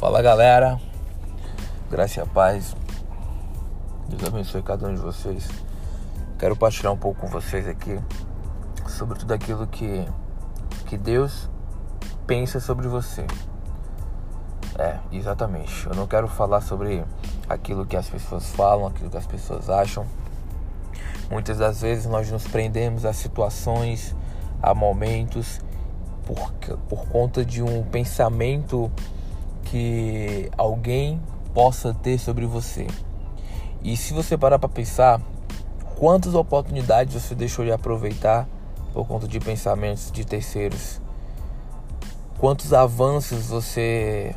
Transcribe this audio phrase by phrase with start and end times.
[0.00, 0.80] Fala galera,
[1.90, 2.74] graça e a paz.
[4.08, 5.46] Deus abençoe cada um de vocês.
[6.38, 8.00] Quero partilhar um pouco com vocês aqui
[8.88, 10.08] sobre tudo aquilo que,
[10.86, 11.50] que Deus
[12.26, 13.26] pensa sobre você.
[14.78, 15.86] É, exatamente.
[15.86, 17.04] Eu não quero falar sobre
[17.46, 20.06] aquilo que as pessoas falam, aquilo que as pessoas acham.
[21.30, 24.16] Muitas das vezes nós nos prendemos a situações,
[24.62, 25.60] a momentos,
[26.24, 26.52] por,
[26.88, 28.90] por conta de um pensamento
[29.70, 31.20] que alguém
[31.54, 32.86] possa ter sobre você.
[33.82, 35.20] E se você parar para pensar,
[35.96, 38.48] quantas oportunidades você deixou de aproveitar
[38.92, 41.00] por conta de pensamentos de terceiros?
[42.38, 44.34] Quantos avanços você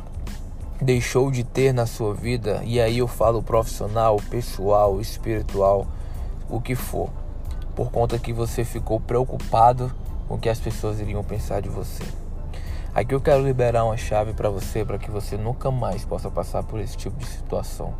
[0.80, 2.62] deixou de ter na sua vida?
[2.64, 5.86] E aí eu falo profissional, pessoal, espiritual,
[6.48, 7.10] o que for,
[7.74, 9.92] por conta que você ficou preocupado
[10.28, 12.04] com o que as pessoas iriam pensar de você.
[12.94, 16.62] Aqui eu quero liberar uma chave para você, para que você nunca mais possa passar
[16.62, 17.92] por esse tipo de situação.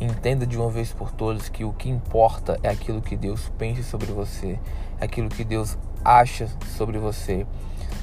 [0.00, 3.84] Entenda de uma vez por todas que o que importa é aquilo que Deus pensa
[3.84, 4.58] sobre você,
[5.00, 7.46] é aquilo que Deus acha sobre você,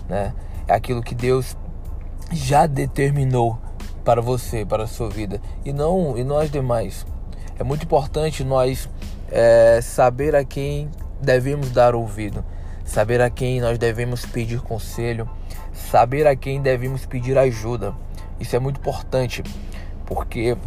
[0.08, 0.34] né?
[0.66, 1.58] É aquilo que Deus
[2.32, 3.60] já determinou
[4.06, 7.06] para você, para a sua vida e não e nós demais.
[7.60, 8.90] É muito importante nós
[9.30, 10.90] é, saber a quem
[11.22, 12.46] devemos dar ouvido,
[12.86, 15.30] saber a quem nós devemos pedir conselho
[15.78, 17.94] saber a quem devemos pedir ajuda.
[18.40, 19.44] Isso é muito importante,
[20.06, 20.58] porque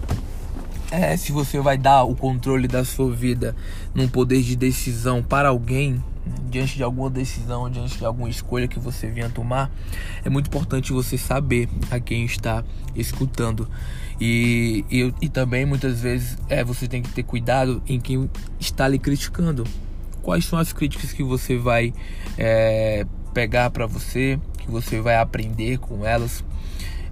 [0.91, 3.55] é, se você vai dar o controle da sua vida
[3.95, 6.03] num poder de decisão para alguém,
[6.49, 9.71] diante de alguma decisão, diante de alguma escolha que você venha tomar,
[10.25, 12.65] é muito importante você saber a quem está
[12.95, 13.69] escutando.
[14.21, 18.87] E, e, e também muitas vezes é, você tem que ter cuidado em quem está
[18.87, 19.65] lhe criticando.
[20.23, 21.95] Quais são as críticas que você vai
[22.37, 26.45] é, pegar para você, que você vai aprender com elas.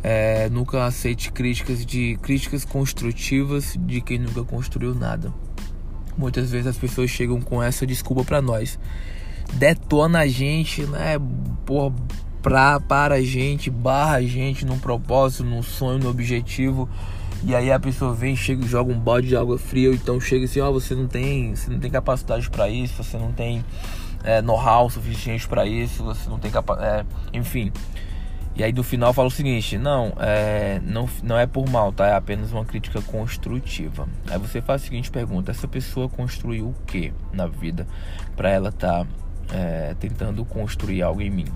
[0.02, 5.32] É, nunca aceite críticas de críticas construtivas de quem nunca construiu nada.
[6.16, 8.78] Muitas vezes as pessoas chegam com essa desculpa para nós.
[9.54, 11.16] Detona a gente, né?
[11.64, 11.94] Porra,
[12.42, 16.88] pra, para a gente, barra a gente num propósito, num sonho, no objetivo.
[17.44, 20.20] E aí a pessoa vem, chega e joga um balde de água fria, ou então
[20.20, 23.32] chega assim, ó, oh, você não tem, você não tem capacidade para isso, você não
[23.32, 23.64] tem
[24.24, 27.06] é, know-how suficiente para isso, você não tem capacidade.
[27.32, 27.72] É, enfim.
[28.58, 32.08] E aí no final fala o seguinte: não, é, não, não é por mal, tá?
[32.08, 34.08] É apenas uma crítica construtiva.
[34.28, 37.86] Aí você faz a seguinte pergunta: essa pessoa construiu o que na vida
[38.36, 41.46] para ela estar tá, é, tentando construir algo em mim?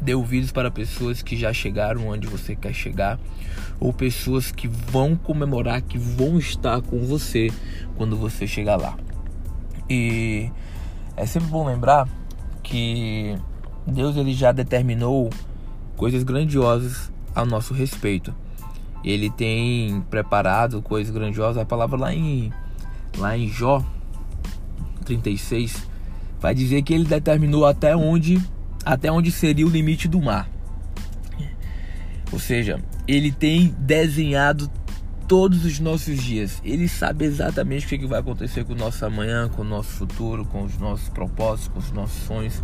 [0.00, 3.18] Dê ouvidos para pessoas que já chegaram onde você quer chegar,
[3.80, 7.48] ou pessoas que vão comemorar, que vão estar com você
[7.96, 8.96] quando você chegar lá.
[9.90, 10.50] E
[11.16, 12.08] é sempre bom lembrar
[12.62, 13.36] que
[13.86, 15.30] Deus ele já determinou
[15.96, 18.34] coisas grandiosas ao nosso respeito.
[19.04, 21.62] Ele tem preparado coisas grandiosas.
[21.62, 22.52] A palavra lá em
[23.18, 23.84] lá em Jó
[25.04, 25.86] 36
[26.40, 28.42] vai dizer que ele determinou até onde
[28.84, 30.48] até onde seria o limite do mar.
[32.32, 34.68] Ou seja, ele tem desenhado
[35.26, 36.60] todos os nossos dias.
[36.64, 40.44] Ele sabe exatamente o que vai acontecer com o nosso amanhã, com o nosso futuro,
[40.44, 42.62] com os nossos propósitos, com os nossos sonhos.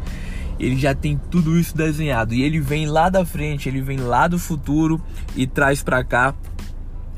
[0.59, 4.29] Ele já tem tudo isso desenhado e ele vem lá da frente, ele vem lá
[4.29, 5.01] do futuro
[5.35, 6.35] e traz para cá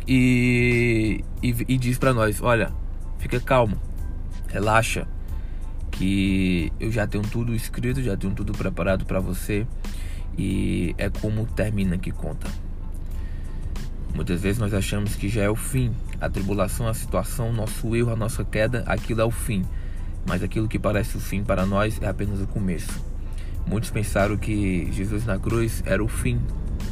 [0.07, 2.73] e, e, e diz para nós: olha,
[3.19, 3.77] fica calmo,
[4.49, 5.09] relaxa,
[5.91, 9.67] que eu já tenho tudo escrito, já tenho tudo preparado para você
[10.39, 12.49] e é como termina que conta.
[14.15, 18.13] Muitas vezes nós achamos que já é o fim, a tribulação, a situação, nosso erro,
[18.13, 19.65] a nossa queda, aquilo é o fim.
[20.27, 23.03] Mas aquilo que parece o fim para nós é apenas o começo.
[23.67, 26.41] Muitos pensaram que Jesus na cruz era o fim,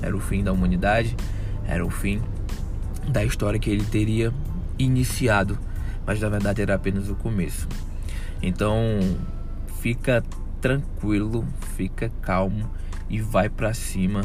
[0.00, 1.16] era o fim da humanidade,
[1.66, 2.22] era o fim
[3.08, 4.32] da história que ele teria
[4.78, 5.58] iniciado,
[6.06, 7.68] mas na verdade era apenas o começo.
[8.42, 8.76] Então,
[9.80, 10.24] fica
[10.60, 11.46] tranquilo,
[11.76, 12.70] fica calmo
[13.08, 14.22] e vai para cima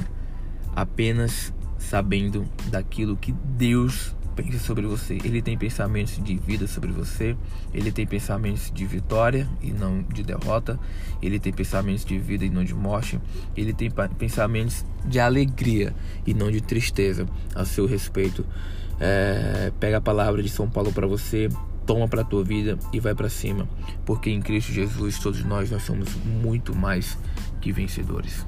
[0.76, 1.54] apenas
[1.86, 5.18] sabendo daquilo que Deus pensa sobre você.
[5.24, 7.36] Ele tem pensamentos de vida sobre você,
[7.74, 10.78] ele tem pensamentos de vitória e não de derrota,
[11.22, 13.20] ele tem pensamentos de vida e não de morte,
[13.56, 15.96] ele tem pensamentos de alegria
[16.26, 18.46] e não de tristeza a seu respeito.
[19.00, 21.50] É, pega a palavra de São Paulo para você,
[21.86, 23.68] toma para a tua vida e vai para cima,
[24.06, 27.18] porque em Cristo Jesus todos nós nós somos muito mais
[27.62, 28.46] que vencedores.